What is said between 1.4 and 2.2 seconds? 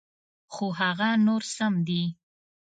سم دي.